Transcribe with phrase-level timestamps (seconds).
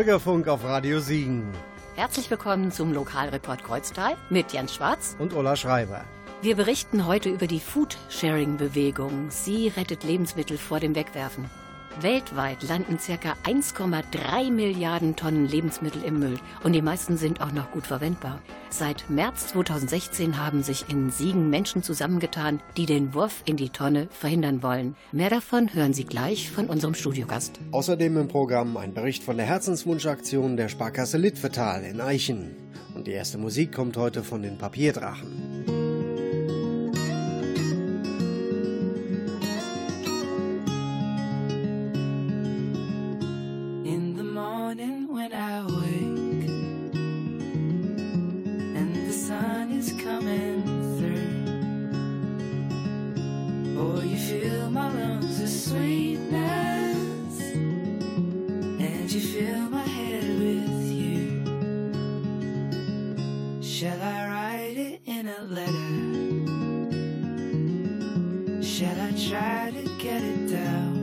[0.00, 1.52] Bürgerfunk auf Radio Siegen.
[1.94, 6.06] Herzlich willkommen zum Lokalreport Kreuztal mit Jens Schwarz und Ulla Schreiber.
[6.40, 9.26] Wir berichten heute über die Food-Sharing-Bewegung.
[9.28, 11.50] Sie rettet Lebensmittel vor dem Wegwerfen.
[12.00, 13.36] Weltweit landen ca.
[13.44, 18.40] 1,3 Milliarden Tonnen Lebensmittel im Müll und die meisten sind auch noch gut verwendbar.
[18.70, 24.08] Seit März 2016 haben sich in Siegen Menschen zusammengetan, die den Wurf in die Tonne
[24.10, 24.94] verhindern wollen.
[25.12, 27.58] Mehr davon hören Sie gleich von unserem Studiogast.
[27.72, 32.56] Außerdem im Programm ein Bericht von der Herzenswunschaktion der Sparkasse Litvetal in Eichen.
[32.94, 35.89] Und die erste Musik kommt heute von den Papierdrachen.
[54.90, 57.40] hollow to sweetness,
[58.86, 61.44] and you fill my head with you.
[63.62, 65.96] Shall I write it in a letter?
[68.62, 70.98] Shall I try to get it down?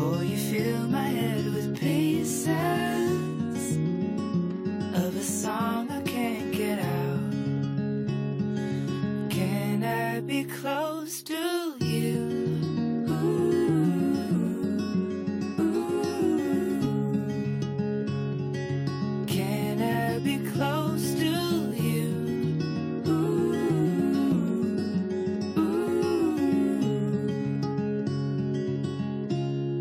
[0.00, 3.07] Or you fill my head with pieces?
[10.48, 12.38] close to you.
[19.26, 22.08] Can I be close to you?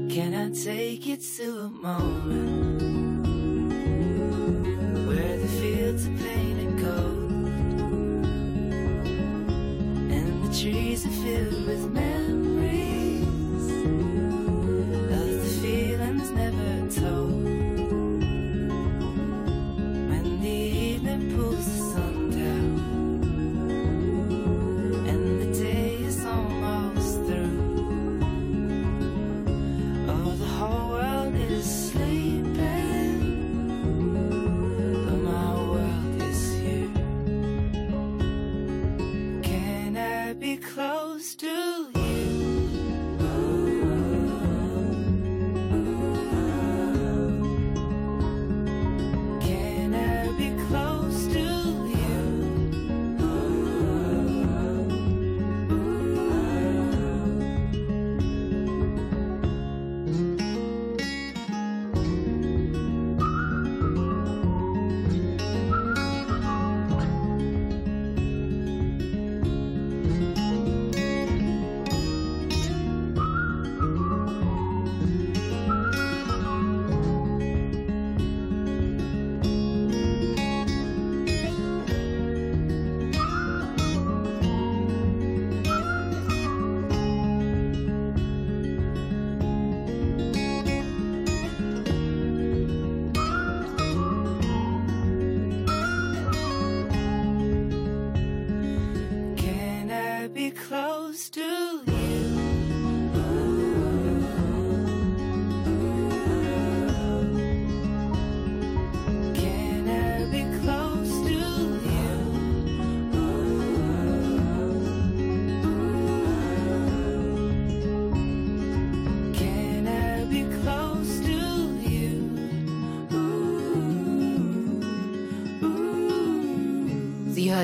[0.10, 2.57] Can I take it to a moment?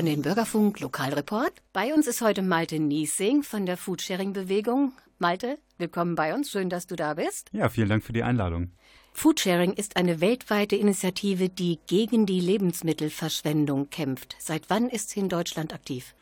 [0.04, 1.52] Hören den Bürgerfunk Lokalreport.
[1.72, 4.92] Bei uns ist heute Malte Niesing von der Foodsharing-Bewegung.
[5.18, 6.50] Malte, willkommen bei uns.
[6.50, 7.48] Schön, dass du da bist.
[7.52, 8.72] Ja, vielen Dank für die Einladung.
[9.14, 14.36] Foodsharing ist eine weltweite Initiative, die gegen die Lebensmittelverschwendung kämpft.
[14.38, 16.14] Seit wann ist sie in Deutschland aktiv?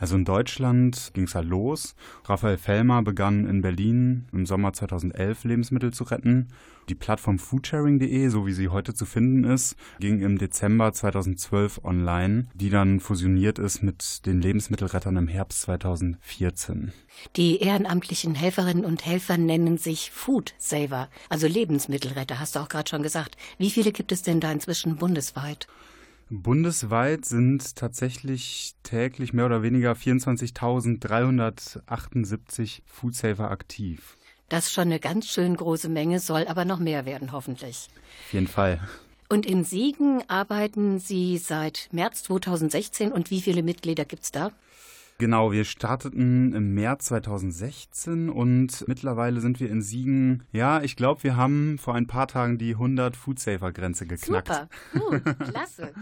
[0.00, 1.94] Also in Deutschland ging es halt los.
[2.24, 6.48] Raphael Fellmer begann in Berlin im Sommer 2011 Lebensmittel zu retten.
[6.88, 12.46] Die Plattform foodsharing.de, so wie sie heute zu finden ist, ging im Dezember 2012 online,
[12.54, 16.92] die dann fusioniert ist mit den Lebensmittelrettern im Herbst 2014.
[17.36, 22.88] Die ehrenamtlichen Helferinnen und Helfer nennen sich Food Saver, also Lebensmittelretter, hast du auch gerade
[22.88, 23.36] schon gesagt.
[23.58, 25.68] Wie viele gibt es denn da inzwischen bundesweit?
[26.30, 34.16] Bundesweit sind tatsächlich täglich mehr oder weniger 24.378 Foodsaver aktiv.
[34.48, 37.88] Das ist schon eine ganz schön große Menge, soll aber noch mehr werden, hoffentlich.
[38.26, 38.78] Auf jeden Fall.
[39.28, 44.52] Und in Siegen arbeiten Sie seit März 2016 und wie viele Mitglieder gibt es da?
[45.20, 50.44] Genau, wir starteten im März 2016 und mittlerweile sind wir in Siegen.
[50.50, 54.48] Ja, ich glaube, wir haben vor ein paar Tagen die 100 Foodsafer-Grenze geknackt.
[54.48, 55.92] Super, uh, klasse.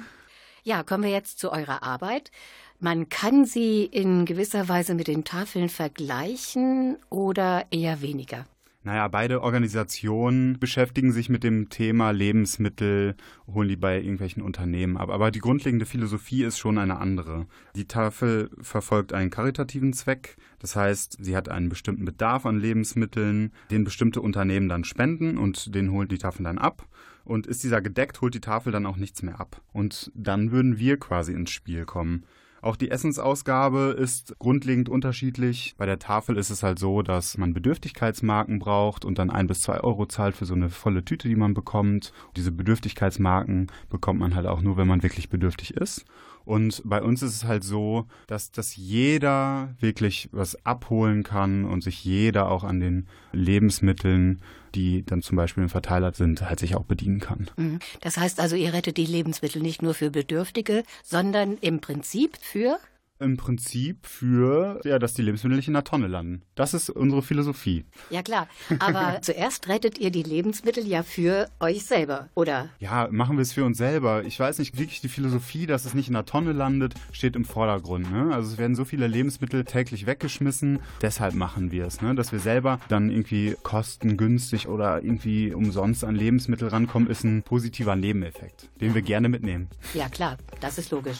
[0.62, 2.30] Ja, kommen wir jetzt zu eurer Arbeit.
[2.78, 8.46] Man kann sie in gewisser Weise mit den Tafeln vergleichen oder eher weniger.
[8.84, 13.16] Naja, beide Organisationen beschäftigen sich mit dem Thema Lebensmittel,
[13.46, 15.10] holen die bei irgendwelchen Unternehmen ab.
[15.10, 17.46] Aber die grundlegende Philosophie ist schon eine andere.
[17.74, 20.36] Die Tafel verfolgt einen karitativen Zweck.
[20.60, 25.74] Das heißt, sie hat einen bestimmten Bedarf an Lebensmitteln, den bestimmte Unternehmen dann spenden und
[25.74, 26.86] den holt die Tafel dann ab.
[27.24, 29.60] Und ist dieser gedeckt, holt die Tafel dann auch nichts mehr ab.
[29.72, 32.24] Und dann würden wir quasi ins Spiel kommen.
[32.60, 35.74] Auch die Essensausgabe ist grundlegend unterschiedlich.
[35.78, 39.60] Bei der Tafel ist es halt so, dass man Bedürftigkeitsmarken braucht und dann ein bis
[39.60, 42.12] zwei Euro zahlt für so eine volle Tüte, die man bekommt.
[42.36, 46.04] Diese Bedürftigkeitsmarken bekommt man halt auch nur, wenn man wirklich bedürftig ist.
[46.44, 51.82] Und bei uns ist es halt so, dass, dass jeder wirklich was abholen kann und
[51.82, 54.40] sich jeder auch an den Lebensmitteln,
[54.74, 57.50] die dann zum Beispiel im Verteiler sind, halt sich auch bedienen kann.
[57.56, 57.78] Mhm.
[58.00, 62.78] Das heißt also, ihr rettet die Lebensmittel nicht nur für Bedürftige, sondern im Prinzip für
[63.20, 66.42] im Prinzip für, ja, dass die Lebensmittel nicht in der Tonne landen.
[66.54, 67.84] Das ist unsere Philosophie.
[68.10, 68.48] Ja, klar.
[68.78, 72.68] Aber zuerst rettet ihr die Lebensmittel ja für euch selber, oder?
[72.78, 74.24] Ja, machen wir es für uns selber.
[74.24, 77.44] Ich weiß nicht, wirklich die Philosophie, dass es nicht in der Tonne landet, steht im
[77.44, 78.10] Vordergrund.
[78.10, 78.34] Ne?
[78.34, 80.80] Also es werden so viele Lebensmittel täglich weggeschmissen.
[81.02, 82.14] Deshalb machen wir es, ne?
[82.14, 87.96] dass wir selber dann irgendwie kostengünstig oder irgendwie umsonst an Lebensmittel rankommen, ist ein positiver
[87.96, 89.68] Nebeneffekt, den wir gerne mitnehmen.
[89.94, 90.36] Ja, klar.
[90.60, 91.18] Das ist logisch.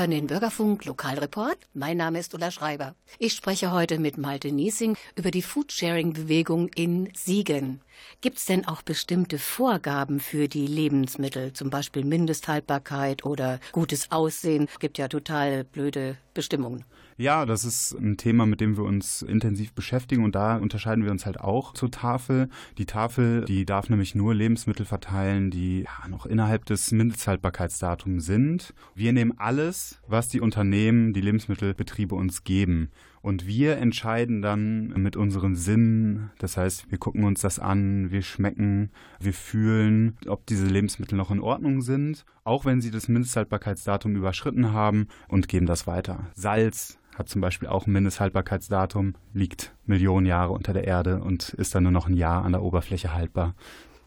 [0.00, 1.58] Hören den Bürgerfunk Lokalreport.
[1.74, 2.94] Mein Name ist Ulla Schreiber.
[3.18, 7.82] Ich spreche heute mit Malte Niesing über die Foodsharing-Bewegung in Siegen.
[8.22, 14.68] Gibt es denn auch bestimmte Vorgaben für die Lebensmittel, zum Beispiel Mindesthaltbarkeit oder gutes Aussehen?
[14.78, 16.86] Gibt ja total blöde Bestimmungen.
[17.20, 21.10] Ja, das ist ein Thema, mit dem wir uns intensiv beschäftigen und da unterscheiden wir
[21.10, 22.48] uns halt auch zur Tafel.
[22.78, 28.72] Die Tafel, die darf nämlich nur Lebensmittel verteilen, die ja, noch innerhalb des Mindesthaltbarkeitsdatums sind.
[28.94, 32.88] Wir nehmen alles, was die Unternehmen, die Lebensmittelbetriebe uns geben.
[33.22, 38.22] Und wir entscheiden dann mit unseren Sinnen, das heißt, wir gucken uns das an, wir
[38.22, 44.16] schmecken, wir fühlen, ob diese Lebensmittel noch in Ordnung sind, auch wenn sie das Mindesthaltbarkeitsdatum
[44.16, 46.30] überschritten haben und geben das weiter.
[46.34, 51.74] Salz hat zum Beispiel auch ein Mindesthaltbarkeitsdatum, liegt Millionen Jahre unter der Erde und ist
[51.74, 53.54] dann nur noch ein Jahr an der Oberfläche haltbar.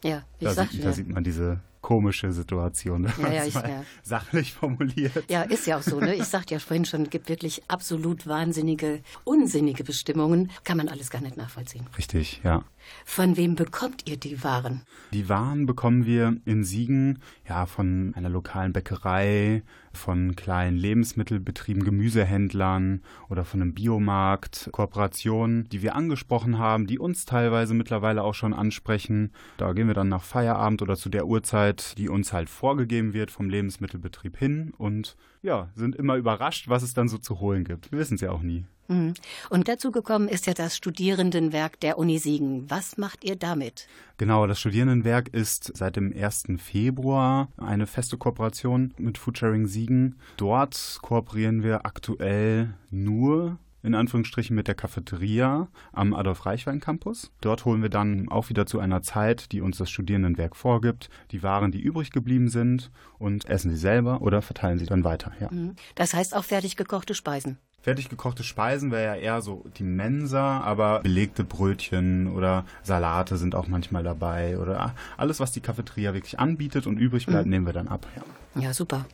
[0.02, 0.86] Ja, ich da, sag, sieht, ja.
[0.86, 3.84] da sieht man diese komische Situation, wenn ja, ja, ich, ja.
[4.02, 5.24] sachlich formuliert.
[5.28, 6.00] Ja, ist ja auch so.
[6.00, 6.14] Ne?
[6.14, 10.50] Ich sagte ja vorhin schon, es gibt wirklich absolut wahnsinnige, unsinnige Bestimmungen.
[10.64, 11.86] Kann man alles gar nicht nachvollziehen.
[11.98, 12.64] Richtig, ja.
[13.04, 14.80] Von wem bekommt ihr die Waren?
[15.12, 19.62] Die Waren bekommen wir in Siegen ja von einer lokalen Bäckerei,
[19.96, 27.24] von kleinen Lebensmittelbetrieben, Gemüsehändlern oder von einem Biomarkt, Kooperationen, die wir angesprochen haben, die uns
[27.24, 29.32] teilweise mittlerweile auch schon ansprechen.
[29.56, 33.30] Da gehen wir dann nach Feierabend oder zu der Uhrzeit, die uns halt vorgegeben wird
[33.30, 37.92] vom Lebensmittelbetrieb hin und ja, sind immer überrascht, was es dann so zu holen gibt.
[37.92, 38.64] Wir wissen es ja auch nie.
[38.88, 39.14] Mhm.
[39.50, 42.70] Und dazu gekommen ist ja das Studierendenwerk der Uni Siegen.
[42.70, 43.86] Was macht ihr damit?
[44.16, 46.44] Genau, das Studierendenwerk ist seit dem 1.
[46.58, 50.18] Februar eine feste Kooperation mit Foodsharing Siegen.
[50.36, 57.30] Dort kooperieren wir aktuell nur in Anführungsstrichen mit der Cafeteria am Adolf-Reichwein-Campus.
[57.40, 61.42] Dort holen wir dann auch wieder zu einer Zeit, die uns das Studierendenwerk vorgibt, die
[61.42, 65.32] Waren, die übrig geblieben sind und essen sie selber oder verteilen sie dann weiter.
[65.38, 65.50] Ja.
[65.94, 67.58] Das heißt auch fertig gekochte Speisen.
[67.82, 73.54] Fertig gekochte Speisen wäre ja eher so die Mensa, aber belegte Brötchen oder Salate sind
[73.54, 77.50] auch manchmal dabei oder alles, was die Cafeteria wirklich anbietet und übrig bleibt, mhm.
[77.50, 78.06] nehmen wir dann ab.
[78.16, 78.62] Ja.
[78.62, 79.04] ja, super.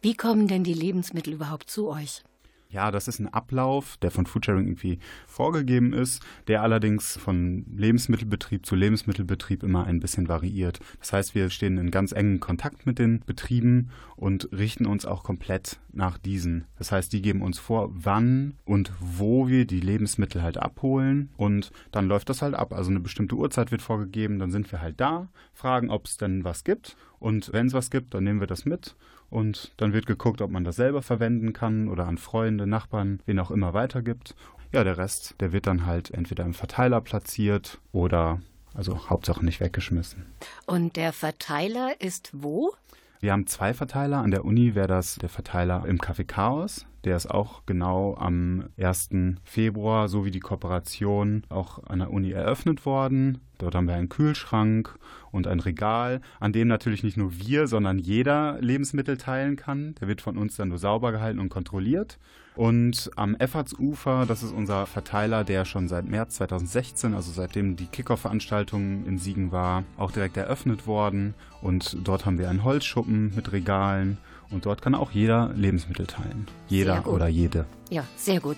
[0.00, 2.22] Wie kommen denn die Lebensmittel überhaupt zu euch?
[2.70, 8.64] Ja, das ist ein Ablauf, der von Foodsharing irgendwie vorgegeben ist, der allerdings von Lebensmittelbetrieb
[8.64, 10.78] zu Lebensmittelbetrieb immer ein bisschen variiert.
[11.00, 15.24] Das heißt, wir stehen in ganz engen Kontakt mit den Betrieben und richten uns auch
[15.24, 16.64] komplett nach diesen.
[16.78, 21.72] Das heißt, die geben uns vor, wann und wo wir die Lebensmittel halt abholen und
[21.90, 22.72] dann läuft das halt ab.
[22.72, 26.44] Also eine bestimmte Uhrzeit wird vorgegeben, dann sind wir halt da, fragen, ob es denn
[26.44, 28.94] was gibt und wenn es was gibt, dann nehmen wir das mit
[29.30, 33.38] und dann wird geguckt, ob man das selber verwenden kann oder an Freunde, Nachbarn, wen
[33.38, 34.34] auch immer weitergibt.
[34.72, 38.40] Ja, der Rest, der wird dann halt entweder im Verteiler platziert oder
[38.74, 40.26] also Hauptsache nicht weggeschmissen.
[40.66, 42.74] Und der Verteiler ist wo?
[43.22, 44.22] Wir haben zwei Verteiler.
[44.22, 46.86] An der Uni wäre das der Verteiler im Café Chaos.
[47.04, 49.10] Der ist auch genau am 1.
[49.44, 53.42] Februar, so wie die Kooperation, auch an der Uni eröffnet worden.
[53.58, 54.98] Dort haben wir einen Kühlschrank
[55.32, 59.94] und ein Regal, an dem natürlich nicht nur wir, sondern jeder Lebensmittel teilen kann.
[60.00, 62.18] Der wird von uns dann nur sauber gehalten und kontrolliert.
[62.56, 67.86] Und am Effortsufer, das ist unser Verteiler, der schon seit März 2016, also seitdem die
[67.86, 71.34] Kickoff-Veranstaltung in Siegen war, auch direkt eröffnet worden.
[71.62, 74.18] Und dort haben wir einen Holzschuppen mit Regalen.
[74.50, 76.48] Und dort kann auch jeder Lebensmittel teilen.
[76.68, 77.66] Jeder oder jede.
[77.88, 78.56] Ja, sehr gut.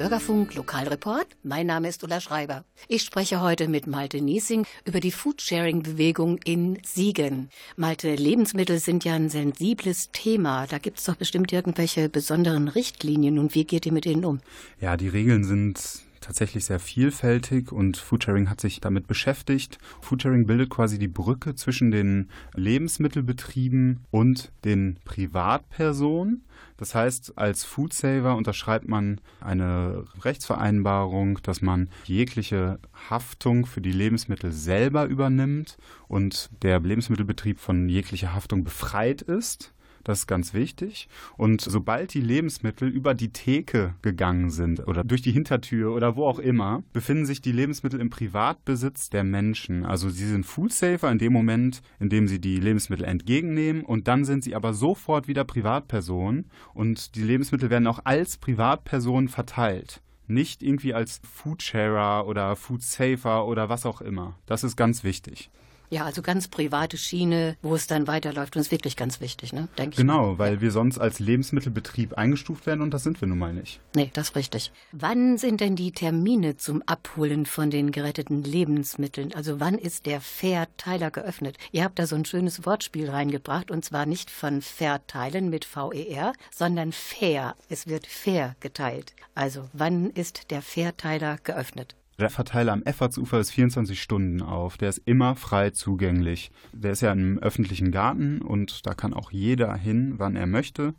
[0.00, 1.26] Bürgerfunk Lokalreport.
[1.42, 2.64] Mein Name ist Ulla Schreiber.
[2.88, 7.50] Ich spreche heute mit Malte Niesing über die Foodsharing-Bewegung in Siegen.
[7.76, 10.66] Malte, Lebensmittel sind ja ein sensibles Thema.
[10.66, 13.38] Da gibt es doch bestimmt irgendwelche besonderen Richtlinien.
[13.38, 14.40] Und wie geht ihr mit denen um?
[14.80, 15.78] Ja, die Regeln sind
[16.20, 19.78] tatsächlich sehr vielfältig und Foodsharing hat sich damit beschäftigt.
[20.00, 26.44] Foodsharing bildet quasi die Brücke zwischen den Lebensmittelbetrieben und den Privatpersonen.
[26.76, 32.78] Das heißt, als Foodsaver unterschreibt man eine Rechtsvereinbarung, dass man jegliche
[33.10, 35.76] Haftung für die Lebensmittel selber übernimmt
[36.08, 39.72] und der Lebensmittelbetrieb von jeglicher Haftung befreit ist.
[40.04, 41.08] Das ist ganz wichtig.
[41.36, 46.26] Und sobald die Lebensmittel über die Theke gegangen sind oder durch die Hintertür oder wo
[46.26, 49.84] auch immer, befinden sich die Lebensmittel im Privatbesitz der Menschen.
[49.84, 54.24] Also sie sind Foodsafer in dem Moment, in dem sie die Lebensmittel entgegennehmen und dann
[54.24, 60.00] sind sie aber sofort wieder Privatpersonen und die Lebensmittel werden auch als Privatpersonen verteilt.
[60.26, 64.38] Nicht irgendwie als Foodsharer oder Foodsafer oder was auch immer.
[64.46, 65.50] Das ist ganz wichtig.
[65.90, 68.54] Ja, also ganz private Schiene, wo es dann weiterläuft.
[68.54, 69.68] Und ist wirklich ganz wichtig, ne?
[69.76, 69.96] Denke ich.
[69.96, 73.80] Genau, weil wir sonst als Lebensmittelbetrieb eingestuft werden und das sind wir nun mal nicht.
[73.96, 74.70] Nee, das ist richtig.
[74.92, 79.34] Wann sind denn die Termine zum Abholen von den geretteten Lebensmitteln?
[79.34, 81.58] Also wann ist der Verteiler geöffnet?
[81.72, 86.34] Ihr habt da so ein schönes Wortspiel reingebracht und zwar nicht von Verteilen mit VER,
[86.54, 87.56] sondern fair.
[87.68, 89.12] Es wird fair geteilt.
[89.34, 91.96] Also wann ist der Verteiler geöffnet?
[92.20, 94.76] Der Verteiler am Effortsufer ist 24 Stunden auf.
[94.76, 96.50] Der ist immer frei zugänglich.
[96.74, 100.92] Der ist ja im öffentlichen Garten und da kann auch jeder hin, wann er möchte.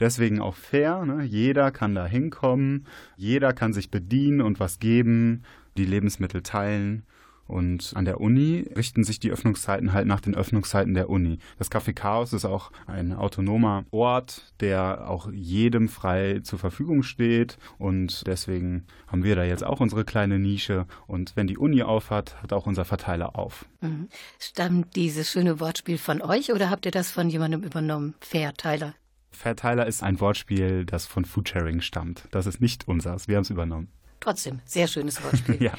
[0.00, 1.06] Deswegen auch fair.
[1.06, 1.24] Ne?
[1.24, 2.86] Jeder kann da hinkommen.
[3.16, 5.44] Jeder kann sich bedienen und was geben,
[5.78, 7.04] die Lebensmittel teilen.
[7.46, 11.38] Und an der Uni richten sich die Öffnungszeiten halt nach den Öffnungszeiten der Uni.
[11.58, 17.58] Das Café Chaos ist auch ein autonomer Ort, der auch jedem frei zur Verfügung steht.
[17.78, 20.86] Und deswegen haben wir da jetzt auch unsere kleine Nische.
[21.06, 23.66] Und wenn die Uni aufhat, hat auch unser Verteiler auf.
[23.80, 24.08] Mhm.
[24.38, 28.14] Stammt dieses schöne Wortspiel von euch oder habt ihr das von jemandem übernommen?
[28.20, 28.94] Verteiler.
[29.30, 32.26] Verteiler ist ein Wortspiel, das von Foodsharing stammt.
[32.30, 33.28] Das ist nicht unseres.
[33.28, 33.88] Wir haben es übernommen.
[34.20, 35.56] Trotzdem, sehr schönes Wortspiel.
[35.62, 35.72] Ja.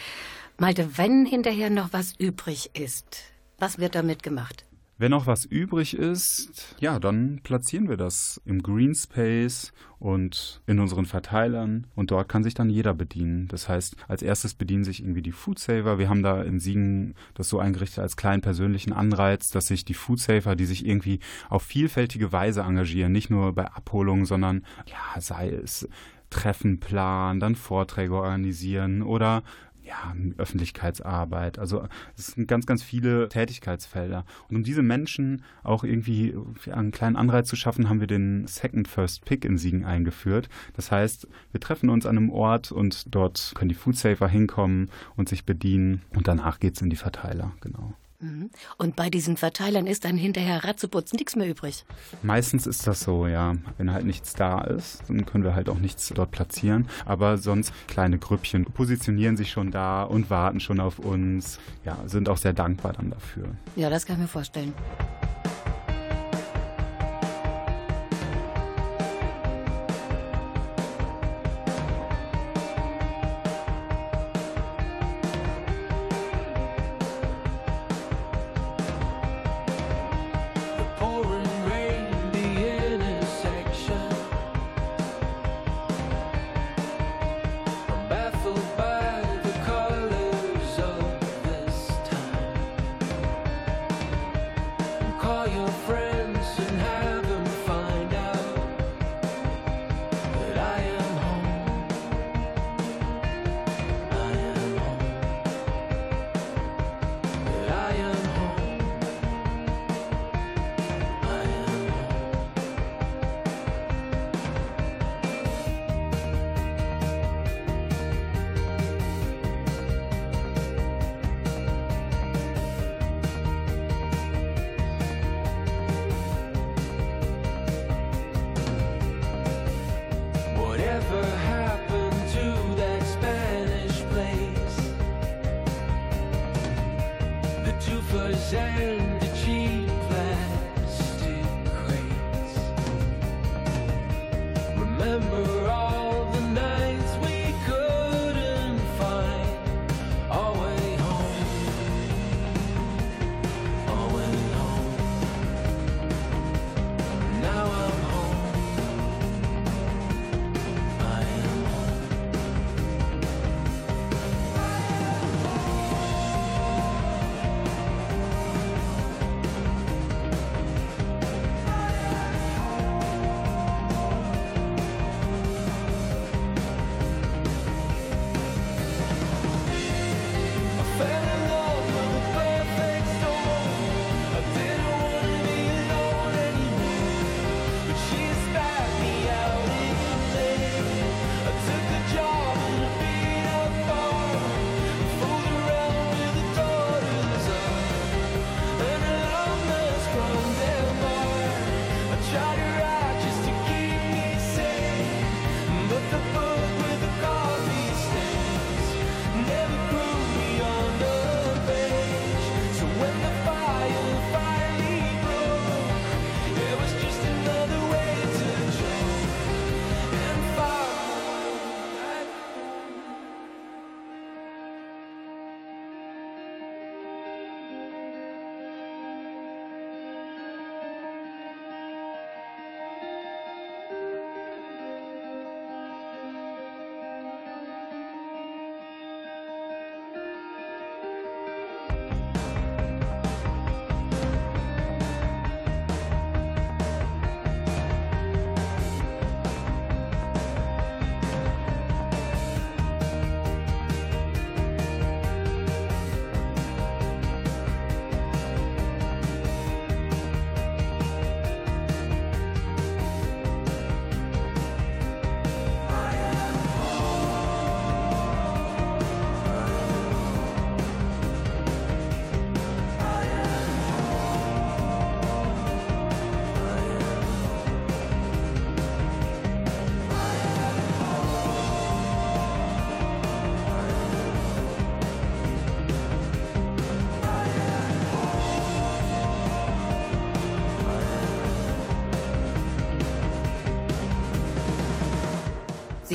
[0.60, 3.22] Malte, wenn hinterher noch was übrig ist,
[3.60, 4.66] was wird damit gemacht?
[4.98, 10.80] Wenn noch was übrig ist, ja, dann platzieren wir das im Green Space und in
[10.80, 13.48] unseren Verteilern und dort kann sich dann jeder bedienen.
[13.50, 16.00] Das heißt, als erstes bedienen sich irgendwie die Foodsaver.
[16.00, 19.94] Wir haben da in Siegen das so eingerichtet als kleinen persönlichen Anreiz, dass sich die
[19.94, 25.50] Foodsaver, die sich irgendwie auf vielfältige Weise engagieren, nicht nur bei Abholungen, sondern ja, sei
[25.50, 25.88] es
[26.30, 29.44] Treffen planen, dann Vorträge organisieren oder
[29.88, 31.60] ja, Öffentlichkeitsarbeit.
[31.60, 34.26] Also es sind ganz, ganz viele Tätigkeitsfelder.
[34.50, 36.36] Und um diese Menschen auch irgendwie
[36.72, 40.50] einen kleinen Anreiz zu schaffen, haben wir den Second First Pick in Siegen eingeführt.
[40.76, 45.30] Das heißt, wir treffen uns an einem Ort und dort können die Foodsafer hinkommen und
[45.30, 47.94] sich bedienen und danach geht's in die Verteiler, genau.
[48.20, 48.50] Mhm.
[48.78, 51.86] Und bei diesen Verteilern ist dann hinterher ratzeputz nichts mehr übrig.
[52.24, 53.56] Meistens ist das so, ja.
[53.78, 56.88] Wenn halt nichts da ist, dann können wir halt auch nichts dort platzieren.
[57.06, 61.60] Aber sonst kleine Grüppchen positionieren sich schon da und warten schon auf uns.
[61.86, 63.50] Ja, sind auch sehr dankbar dann dafür.
[63.76, 64.74] Ja, das kann ich mir vorstellen.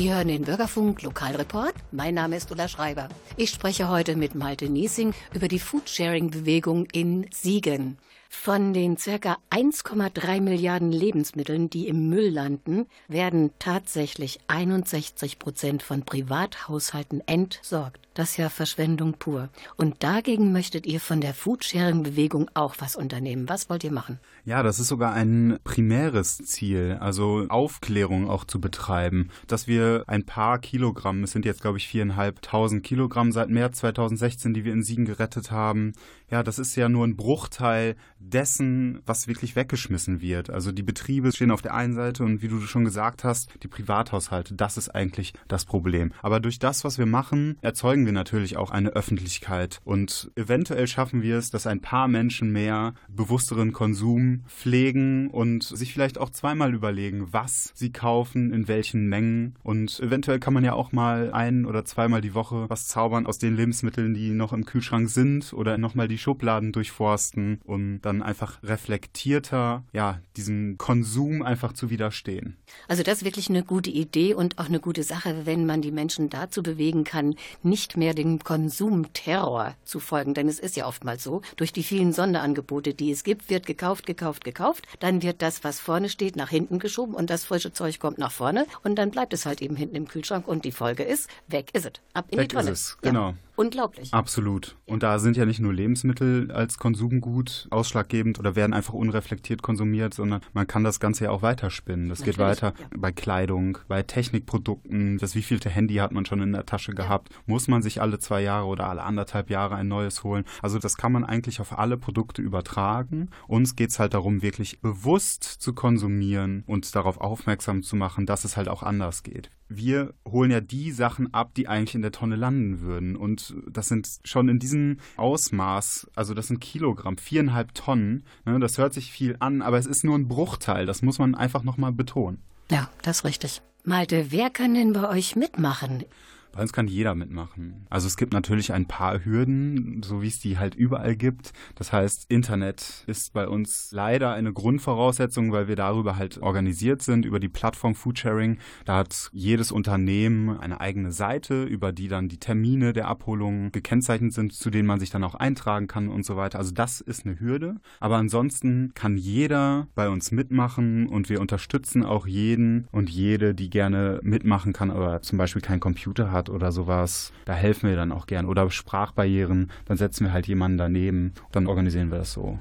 [0.02, 1.74] Sie hören den Bürgerfunk Lokalreport.
[1.92, 3.08] Mein Name ist Ulla Schreiber.
[3.36, 7.98] Ich spreche heute mit Malte Niesing über die Foodsharing-Bewegung in Siegen.
[8.34, 16.02] Von den circa 1,3 Milliarden Lebensmitteln, die im Müll landen, werden tatsächlich 61 Prozent von
[16.02, 18.02] Privathaushalten entsorgt.
[18.14, 19.48] Das ist ja Verschwendung pur.
[19.76, 23.48] Und dagegen möchtet ihr von der Foodsharing-Bewegung auch was unternehmen.
[23.48, 24.18] Was wollt ihr machen?
[24.44, 30.26] Ja, das ist sogar ein primäres Ziel, also Aufklärung auch zu betreiben, dass wir ein
[30.26, 34.82] paar Kilogramm, es sind jetzt glaube ich viereinhalbtausend Kilogramm seit März 2016, die wir in
[34.82, 35.92] Siegen gerettet haben.
[36.30, 37.96] Ja, das ist ja nur ein Bruchteil
[38.30, 40.50] dessen, was wirklich weggeschmissen wird.
[40.50, 43.68] Also die Betriebe stehen auf der einen Seite und wie du schon gesagt hast, die
[43.68, 46.12] Privathaushalte, das ist eigentlich das Problem.
[46.22, 51.22] Aber durch das, was wir machen, erzeugen wir natürlich auch eine Öffentlichkeit und eventuell schaffen
[51.22, 56.74] wir es, dass ein paar Menschen mehr bewussteren Konsum pflegen und sich vielleicht auch zweimal
[56.74, 59.54] überlegen, was sie kaufen, in welchen Mengen.
[59.62, 63.38] Und eventuell kann man ja auch mal ein oder zweimal die Woche was zaubern aus
[63.38, 68.62] den Lebensmitteln, die noch im Kühlschrank sind oder nochmal die Schubladen durchforsten, um dann einfach
[68.62, 72.56] reflektierter, ja, diesem Konsum einfach zu widerstehen.
[72.88, 75.92] Also das ist wirklich eine gute Idee und auch eine gute Sache, wenn man die
[75.92, 80.34] Menschen dazu bewegen kann, nicht mehr dem Konsumterror zu folgen.
[80.34, 84.06] Denn es ist ja oftmals so, durch die vielen Sonderangebote, die es gibt, wird gekauft,
[84.06, 84.86] gekauft, gekauft.
[84.98, 88.32] Dann wird das, was vorne steht, nach hinten geschoben und das frische Zeug kommt nach
[88.32, 91.70] vorne und dann bleibt es halt eben hinten im Kühlschrank und die Folge ist, weg
[91.72, 91.92] ist es.
[92.14, 92.70] Ab in Weg die Tonne.
[92.70, 93.30] ist es, genau.
[93.30, 93.36] Ja.
[93.56, 94.14] Unglaublich.
[94.14, 94.76] Absolut.
[94.86, 100.14] Und da sind ja nicht nur Lebensmittel als Konsumgut ausschlaggebend oder werden einfach unreflektiert konsumiert,
[100.14, 102.08] sondern man kann das Ganze ja auch weiterspinnen.
[102.08, 102.86] Das geht Natürlich, weiter ja.
[102.96, 105.18] bei Kleidung, bei Technikprodukten.
[105.18, 107.28] Das wievielte Handy hat man schon in der Tasche gehabt?
[107.46, 110.44] Muss man sich alle zwei Jahre oder alle anderthalb Jahre ein neues holen?
[110.62, 113.28] Also das kann man eigentlich auf alle Produkte übertragen.
[113.48, 118.44] Uns geht es halt darum, wirklich bewusst zu konsumieren und darauf aufmerksam zu machen, dass
[118.44, 122.12] es halt auch anders geht wir holen ja die Sachen ab, die eigentlich in der
[122.12, 123.16] Tonne landen würden.
[123.16, 128.24] Und das sind schon in diesem Ausmaß, also das sind Kilogramm, viereinhalb Tonnen.
[128.44, 130.86] Ne, das hört sich viel an, aber es ist nur ein Bruchteil.
[130.86, 132.42] Das muss man einfach nochmal betonen.
[132.70, 133.62] Ja, das ist richtig.
[133.84, 136.04] Malte, wer kann denn bei euch mitmachen?
[136.52, 137.86] Bei uns kann jeder mitmachen.
[137.88, 141.52] Also es gibt natürlich ein paar Hürden, so wie es die halt überall gibt.
[141.76, 147.24] Das heißt, Internet ist bei uns leider eine Grundvoraussetzung, weil wir darüber halt organisiert sind,
[147.24, 148.58] über die Plattform Foodsharing.
[148.84, 154.34] Da hat jedes Unternehmen eine eigene Seite, über die dann die Termine der Abholung gekennzeichnet
[154.34, 156.58] sind, zu denen man sich dann auch eintragen kann und so weiter.
[156.58, 157.76] Also das ist eine Hürde.
[157.98, 163.70] Aber ansonsten kann jeder bei uns mitmachen und wir unterstützen auch jeden und jede, die
[163.70, 167.32] gerne mitmachen kann, aber zum Beispiel keinen Computer hat oder sowas.
[167.44, 168.46] Da helfen wir dann auch gern.
[168.46, 172.58] Oder Sprachbarrieren, dann setzen wir halt jemanden daneben, dann organisieren wir das so.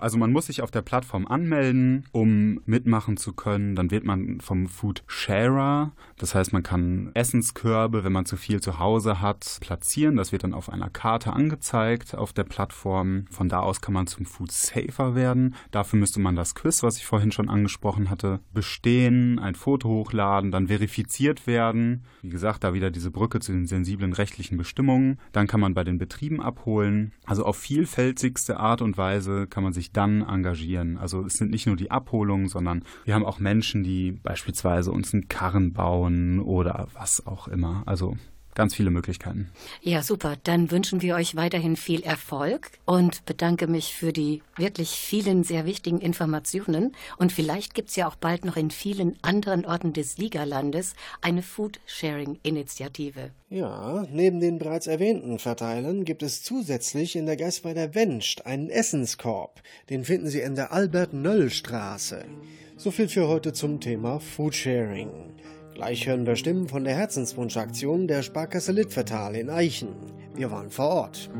[0.00, 3.76] Also man muss sich auf der Plattform anmelden, um mitmachen zu können.
[3.76, 8.60] Dann wird man vom Food Sharer, das heißt man kann Essenskörbe, wenn man zu viel
[8.60, 10.16] zu Hause hat, platzieren.
[10.16, 13.26] Das wird dann auf einer Karte angezeigt auf der Plattform.
[13.30, 15.54] Von da aus kann man zum Food Safer werden.
[15.70, 20.50] Dafür müsste man das Quiz, was ich vorhin schon angesprochen hatte, bestehen, ein Foto hochladen,
[20.50, 22.04] dann verifiziert werden.
[22.22, 25.18] Wie gesagt, da wieder diese Brücke zu den sensiblen rechtlichen Bestimmungen.
[25.32, 27.12] Dann kann man bei den Betrieben abholen.
[27.26, 30.98] Also auf vielfältigste Art und Weise kann man sich dann engagieren.
[30.98, 35.12] Also es sind nicht nur die Abholungen, sondern wir haben auch Menschen, die beispielsweise uns
[35.12, 37.82] einen Karren bauen oder was auch immer.
[37.86, 38.16] Also
[38.54, 39.50] ganz viele Möglichkeiten.
[39.82, 40.36] Ja, super.
[40.44, 45.66] Dann wünschen wir euch weiterhin viel Erfolg und bedanke mich für die wirklich vielen sehr
[45.66, 46.94] wichtigen Informationen.
[47.16, 53.30] Und vielleicht gibt's ja auch bald noch in vielen anderen Orten des Siegerlandes eine Food-Sharing-Initiative.
[53.48, 59.62] Ja, neben den bereits erwähnten Verteilern gibt es zusätzlich in der Geisweider Wenscht einen Essenskorb.
[59.88, 62.24] Den finden Sie in der Albert-Nöll-Straße.
[62.76, 65.10] So viel für heute zum Thema Foodsharing.
[65.80, 69.88] Gleich hören wir Stimmen von der Herzenswunschaktion der Sparkasse Littvertal in Eichen.
[70.34, 71.30] Wir waren vor Ort.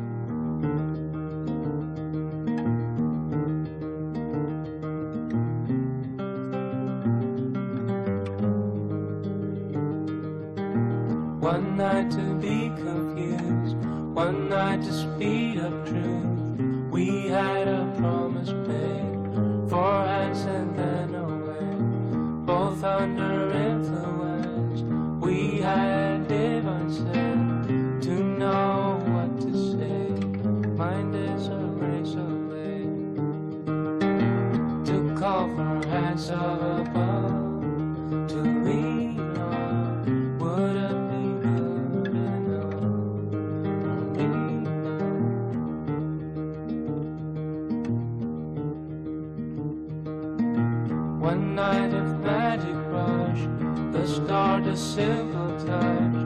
[25.61, 30.09] We had divine sense to know what to say.
[30.75, 32.89] Mind is a race away
[34.87, 36.80] to call for hands of
[54.65, 56.20] just simple time.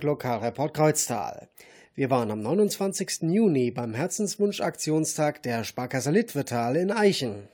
[0.00, 1.48] Bürgerfunk Lokalreport Kreuztal.
[1.94, 3.22] Wir waren am 29.
[3.22, 7.48] Juni beim Herzenswunsch-Aktionstag der Sparkasse Littvertal in Eichen.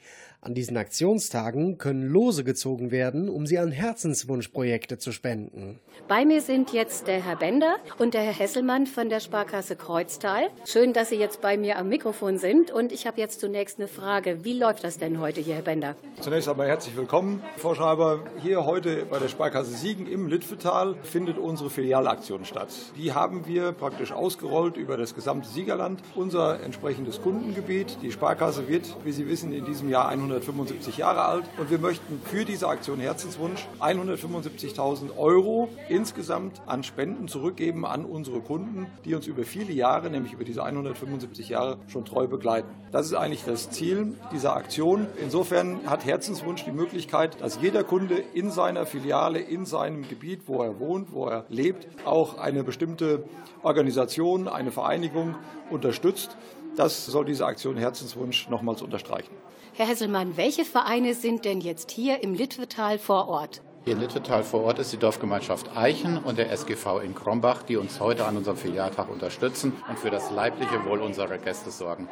[0.47, 5.81] An diesen Aktionstagen können Lose gezogen werden, um sie an Herzenswunschprojekte zu spenden.
[6.07, 10.51] Bei mir sind jetzt der Herr Bender und der Herr Hesselmann von der Sparkasse Kreuztal.
[10.65, 12.71] Schön, dass Sie jetzt bei mir am Mikrofon sind.
[12.71, 14.45] Und ich habe jetzt zunächst eine Frage.
[14.45, 15.97] Wie läuft das denn heute hier, Herr Bender?
[16.21, 18.21] Zunächst einmal herzlich willkommen, Frau Schreiber.
[18.41, 22.69] Hier heute bei der Sparkasse Siegen im Litvetal findet unsere Filialaktion statt.
[22.97, 26.03] Die haben wir praktisch ausgerollt über das gesamte Siegerland.
[26.15, 27.99] Unser entsprechendes Kundengebiet.
[28.01, 31.79] Die Sparkasse wird, wie Sie wissen, in diesem Jahr 100 175 Jahre alt und wir
[31.79, 39.14] möchten für diese Aktion Herzenswunsch 175.000 Euro insgesamt an Spenden zurückgeben an unsere Kunden, die
[39.14, 42.68] uns über viele Jahre, nämlich über diese 175 Jahre, schon treu begleiten.
[42.92, 45.07] Das ist eigentlich das Ziel dieser Aktion.
[45.22, 50.62] Insofern hat Herzenswunsch die Möglichkeit, dass jeder Kunde in seiner Filiale, in seinem Gebiet, wo
[50.62, 53.25] er wohnt, wo er lebt, auch eine bestimmte
[53.62, 55.35] Organisation, eine Vereinigung
[55.70, 56.37] unterstützt.
[56.77, 59.33] Das soll diese Aktion Herzenswunsch nochmals unterstreichen.
[59.79, 63.61] Herr Hesselmann, welche Vereine sind denn jetzt hier im Litwetal vor Ort?
[63.87, 67.77] Hier in Littetal vor Ort ist die Dorfgemeinschaft Eichen und der SGV in Krombach, die
[67.77, 72.09] uns heute an unserem Filialtag unterstützen und für das leibliche Wohl unserer Gäste sorgen.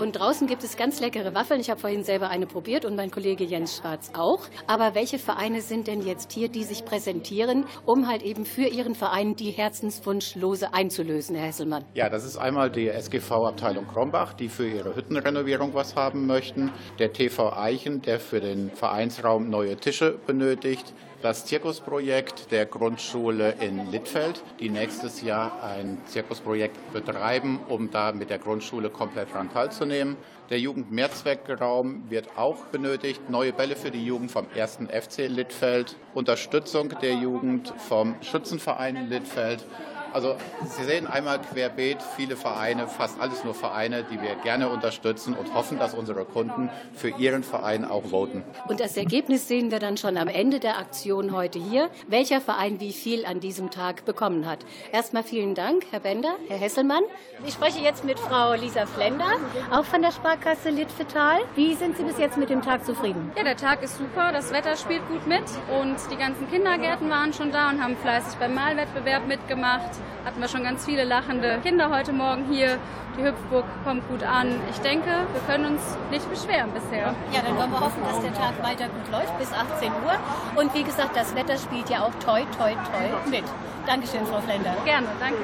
[0.00, 1.60] Und draußen gibt es ganz leckere Waffeln.
[1.60, 4.48] Ich habe vorhin selber eine probiert und mein Kollege Jens Schwarz auch.
[4.66, 8.96] Aber welche Vereine sind denn jetzt hier, die sich präsentieren, um halt eben für ihren
[8.96, 11.84] Verein die Herzenswunschlose einzulösen, Herr Hesselmann?
[11.94, 16.72] Ja, das ist einmal die SGV-Abteilung Krombach, die für ihre Hüttenrenovierung was haben möchten.
[16.98, 20.92] Der TV Eichen, der für den Vereinsraum neue Tische benötigt.
[21.22, 28.28] Das Zirkusprojekt der Grundschule in Littfeld, die nächstes Jahr ein Zirkusprojekt betreiben, um da mit
[28.28, 30.16] der Grundschule komplett dran teilzunehmen.
[30.50, 33.30] Der Jugendmehrzweckraum wird auch benötigt.
[33.30, 34.78] Neue Bälle für die Jugend vom 1.
[34.88, 35.94] FC Littfeld.
[36.12, 39.64] Unterstützung der Jugend vom Schützenverein Littfeld.
[40.12, 45.34] Also Sie sehen einmal querbeet viele Vereine, fast alles nur Vereine, die wir gerne unterstützen
[45.34, 48.44] und hoffen, dass unsere Kunden für ihren Verein auch voten.
[48.68, 52.80] Und das Ergebnis sehen wir dann schon am Ende der Aktion heute hier, welcher Verein
[52.80, 54.60] wie viel an diesem Tag bekommen hat.
[54.92, 57.02] Erstmal vielen Dank, Herr Bender, Herr Hesselmann.
[57.46, 59.36] Ich spreche jetzt mit Frau Lisa Flender,
[59.70, 61.40] auch von der Sparkasse Littfetal.
[61.54, 63.32] Wie sind Sie bis jetzt mit dem Tag zufrieden?
[63.36, 65.44] Ja, der Tag ist super, das Wetter spielt gut mit
[65.80, 69.90] und die ganzen Kindergärten waren schon da und haben fleißig beim Malwettbewerb mitgemacht.
[70.24, 72.78] Hatten wir schon ganz viele lachende Kinder heute Morgen hier.
[73.18, 74.48] Die Hüpfburg kommt gut an.
[74.70, 77.14] Ich denke, wir können uns nicht beschweren bisher.
[77.32, 80.60] Ja, dann wollen wir hoffen, dass der Tag weiter gut läuft bis 18 Uhr.
[80.60, 83.44] Und wie gesagt, das Wetter spielt ja auch toi, toi, toi mit.
[83.86, 84.76] Dankeschön, Frau Flender.
[84.84, 85.42] Gerne, danke.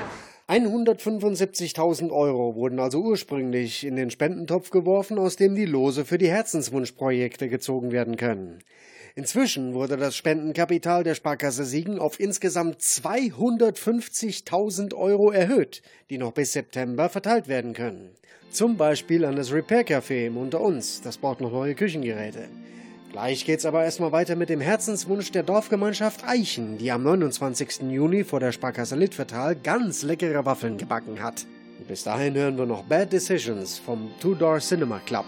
[0.48, 6.30] 175.000 Euro wurden also ursprünglich in den Spendentopf geworfen, aus dem die Lose für die
[6.30, 8.60] Herzenswunschprojekte gezogen werden können.
[9.18, 16.52] Inzwischen wurde das Spendenkapital der Sparkasse Siegen auf insgesamt 250.000 Euro erhöht, die noch bis
[16.52, 18.10] September verteilt werden können.
[18.52, 22.44] Zum Beispiel an das Repair Café im Unter uns, das baut noch neue Küchengeräte.
[23.10, 27.90] Gleich geht's aber erstmal weiter mit dem Herzenswunsch der Dorfgemeinschaft Eichen, die am 29.
[27.90, 31.44] Juni vor der Sparkasse Litvertal ganz leckere Waffeln gebacken hat.
[31.88, 35.26] Bis dahin hören wir noch Bad Decisions vom Two Door Cinema Club.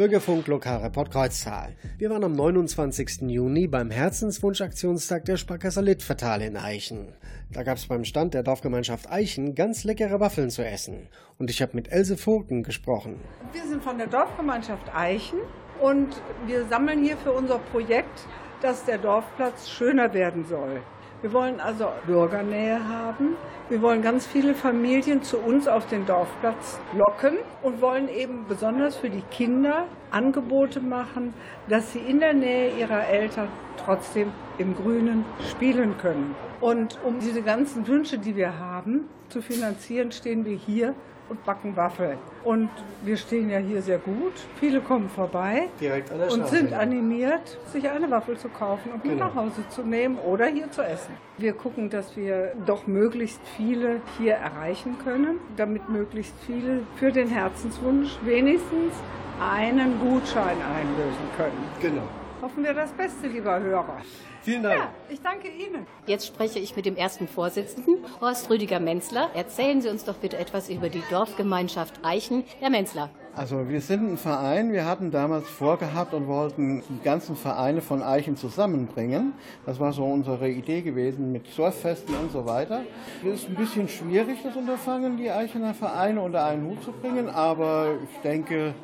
[0.00, 1.76] Bürgerfunk Lokalreport Kreuztal.
[1.98, 3.28] Wir waren am 29.
[3.28, 7.12] Juni beim Herzenswunsch-Aktionstag der Sparkasse Littvertal in Eichen.
[7.52, 11.10] Da gab es beim Stand der Dorfgemeinschaft Eichen ganz leckere Waffeln zu essen.
[11.38, 13.20] Und ich habe mit Else Vogten gesprochen.
[13.52, 15.40] Wir sind von der Dorfgemeinschaft Eichen
[15.82, 16.08] und
[16.46, 18.26] wir sammeln hier für unser Projekt,
[18.62, 20.80] dass der Dorfplatz schöner werden soll.
[21.22, 23.36] Wir wollen also Bürgernähe haben.
[23.68, 28.96] Wir wollen ganz viele Familien zu uns auf den Dorfplatz locken und wollen eben besonders
[28.96, 31.34] für die Kinder Angebote machen,
[31.68, 33.48] dass sie in der Nähe ihrer Eltern
[33.84, 36.34] trotzdem im Grünen spielen können.
[36.58, 40.94] Und um diese ganzen Wünsche, die wir haben, zu finanzieren, stehen wir hier
[41.30, 42.18] und backen Waffeln.
[42.44, 42.68] Und
[43.02, 44.32] wir stehen ja hier sehr gut.
[44.56, 46.56] Viele kommen vorbei Direkt an der und Straße.
[46.56, 49.26] sind animiert, sich eine Waffel zu kaufen und mit Genau.
[49.26, 51.14] nach Hause zu nehmen oder hier zu essen.
[51.38, 57.28] Wir gucken, dass wir doch möglichst viele hier erreichen können, damit möglichst viele für den
[57.28, 58.94] Herzenswunsch wenigstens
[59.40, 61.64] einen Gutschein einlösen können.
[61.80, 62.02] Genau.
[62.40, 63.98] Hoffen wir das Beste, lieber Hörer.
[64.42, 64.78] Vielen Dank.
[64.78, 65.86] Ja, ich danke Ihnen.
[66.06, 69.28] Jetzt spreche ich mit dem ersten Vorsitzenden, Horst Rüdiger Menzler.
[69.34, 72.44] Erzählen Sie uns doch bitte etwas über die Dorfgemeinschaft Eichen.
[72.58, 73.10] Herr Menzler.
[73.36, 78.02] Also wir sind ein Verein, wir hatten damals vorgehabt und wollten die ganzen Vereine von
[78.02, 79.34] Eichen zusammenbringen.
[79.66, 82.82] Das war so unsere Idee gewesen mit Surffesten und so weiter.
[83.24, 87.28] Es ist ein bisschen schwierig, das Unterfangen, die Eichener Vereine unter einen Hut zu bringen,
[87.28, 88.74] aber ich denke,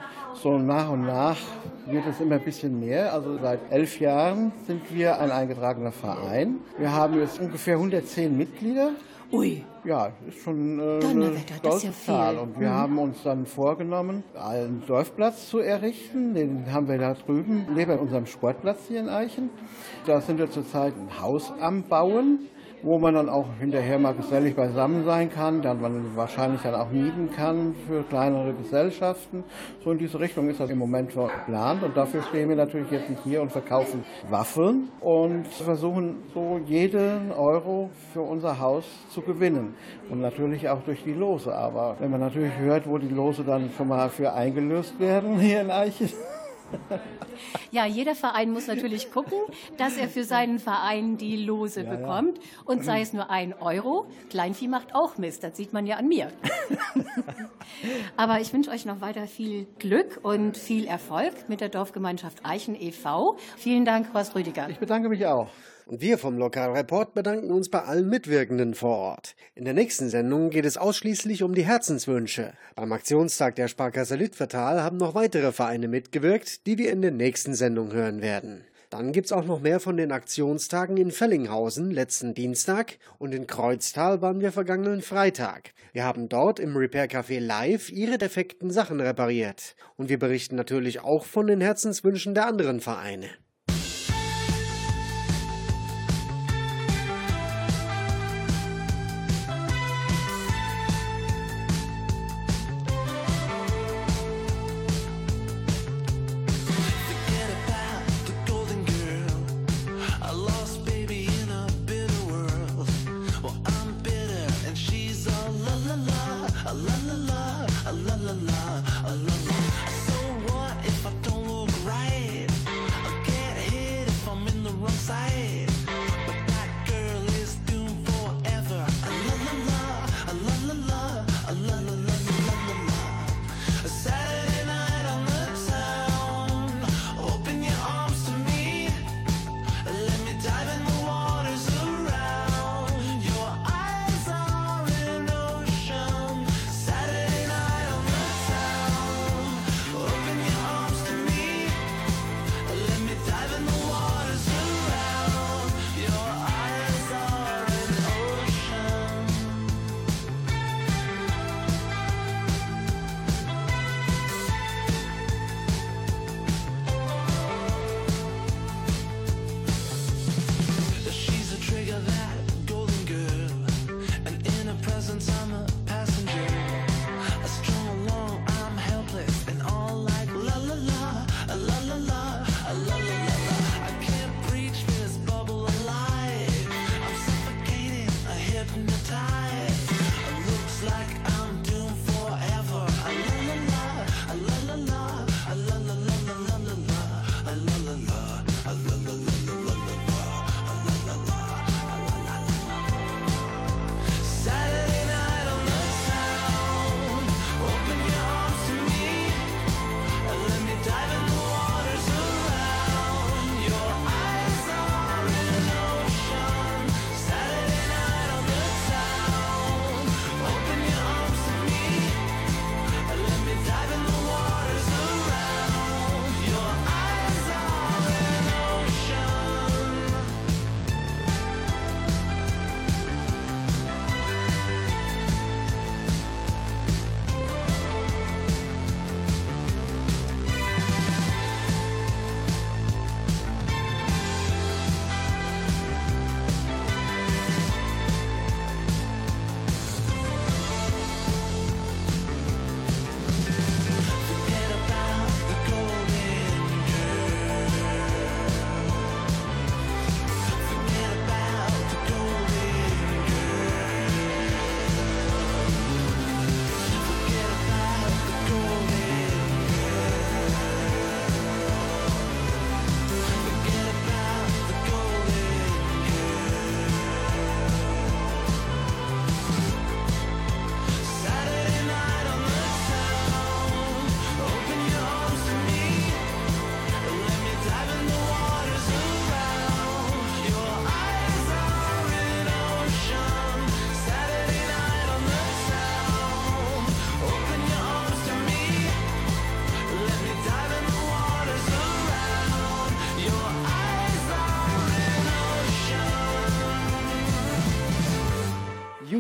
[0.43, 1.37] so nach und nach
[1.87, 3.13] wird es immer ein bisschen mehr.
[3.13, 6.57] Also seit elf Jahren sind wir ein eingetragener Verein.
[6.79, 8.91] Wir haben jetzt ungefähr 110 Mitglieder.
[9.33, 12.15] Ui, Ja, ist schon äh, eine Donnerwetter, das ist ja viel.
[12.15, 12.39] Zahl.
[12.39, 12.75] Und wir Mhm.
[12.75, 16.35] haben uns dann vorgenommen, einen Dorfplatz zu errichten.
[16.35, 19.51] Den haben wir da drüben, neben unserem Sportplatz hier in Eichen.
[20.07, 22.41] Da sind wir zurzeit ein Haus am Bauen,
[22.83, 26.91] wo man dann auch hinterher mal gesellig beisammen sein kann, dann man wahrscheinlich dann auch
[26.91, 29.45] mieten kann für kleinere Gesellschaften.
[29.83, 31.83] So in diese Richtung ist das im Moment geplant.
[31.83, 37.33] Und dafür stehen wir natürlich jetzt nicht hier und verkaufen Waffeln und versuchen so jeden
[37.33, 39.75] Euro für unser Haus zu gewinnen.
[40.11, 41.55] Und natürlich auch durch die Lose.
[41.55, 45.61] Aber wenn man natürlich hört, wo die Lose dann schon mal für eingelöst werden hier
[45.61, 46.09] in Eichen,
[47.71, 49.39] Ja, jeder Verein muss natürlich gucken,
[49.77, 52.39] dass er für seinen Verein die Lose bekommt.
[52.65, 54.07] Und sei es nur ein Euro.
[54.31, 56.33] Kleinvieh macht auch Mist, das sieht man ja an mir.
[58.17, 62.75] Aber ich wünsche euch noch weiter viel Glück und viel Erfolg mit der Dorfgemeinschaft Eichen
[62.81, 63.37] e.V.
[63.57, 64.69] Vielen Dank, Horst Rüdiger.
[64.71, 65.49] ich bedanke mich auch.
[65.87, 69.37] Und wir vom Lokalreport bedanken uns bei allen Mitwirkenden vor Ort.
[69.55, 72.55] In der nächsten Sendung geht es ausschließlich um die Herzenswünsche.
[72.75, 77.55] Beim Aktionstag der Sparkasse Littvertal haben noch weitere Vereine mitgewirkt, die wir in der nächsten
[77.55, 78.65] Sendung hören werden.
[78.91, 84.21] Dann gibt's auch noch mehr von den Aktionstagen in Fellinghausen letzten Dienstag und in Kreuztal
[84.21, 85.73] waren wir vergangenen Freitag.
[85.93, 89.77] Wir haben dort im Repair Café live ihre defekten Sachen repariert.
[89.97, 93.29] Und wir berichten natürlich auch von den Herzenswünschen der anderen Vereine.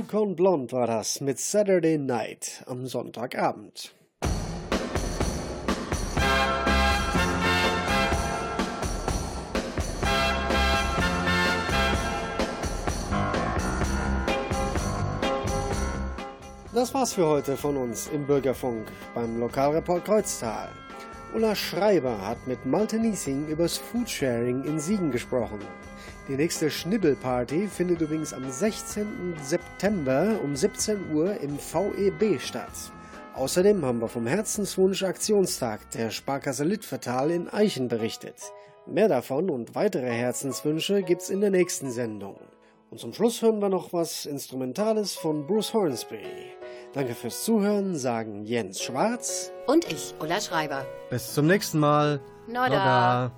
[0.06, 3.92] Yukon Blonde war das mit Saturday Night am Sonntagabend.
[16.72, 20.68] Das war's für heute von uns im Bürgerfunk beim Lokalreport Kreuztal.
[21.34, 25.58] Ulla Schreiber hat mit Malte Niesing übers Foodsharing in Siegen gesprochen.
[26.28, 29.36] Die nächste Schnibbelparty findet übrigens am 16.
[29.44, 32.72] September um 17 Uhr im VEB statt.
[33.34, 38.34] Außerdem haben wir vom Herzenswunsch Aktionstag der Sparkasse Littvertal in Eichen berichtet.
[38.86, 42.40] Mehr davon und weitere Herzenswünsche gibt's in der nächsten Sendung.
[42.90, 46.26] Und zum Schluss hören wir noch was Instrumentales von Bruce Hornsby.
[46.92, 50.86] Danke fürs Zuhören, sagen Jens Schwarz Und ich, Ulla Schreiber.
[51.08, 52.20] Bis zum nächsten Mal.
[52.48, 52.68] Noda.
[52.68, 53.32] Noda.